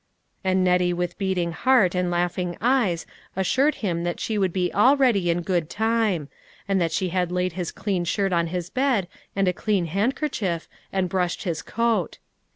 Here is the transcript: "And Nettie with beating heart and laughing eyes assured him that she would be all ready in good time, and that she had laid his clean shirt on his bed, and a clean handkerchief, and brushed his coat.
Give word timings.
"And 0.43 0.63
Nettie 0.63 0.93
with 0.93 1.19
beating 1.19 1.51
heart 1.51 1.93
and 1.93 2.09
laughing 2.09 2.57
eyes 2.59 3.05
assured 3.35 3.75
him 3.85 4.03
that 4.03 4.19
she 4.19 4.35
would 4.35 4.51
be 4.51 4.73
all 4.73 4.97
ready 4.97 5.29
in 5.29 5.43
good 5.43 5.69
time, 5.69 6.27
and 6.67 6.81
that 6.81 6.91
she 6.91 7.09
had 7.09 7.31
laid 7.31 7.53
his 7.53 7.71
clean 7.71 8.03
shirt 8.03 8.33
on 8.33 8.47
his 8.47 8.71
bed, 8.71 9.07
and 9.35 9.47
a 9.47 9.53
clean 9.53 9.85
handkerchief, 9.85 10.67
and 10.91 11.07
brushed 11.07 11.43
his 11.43 11.61
coat. 11.61 12.17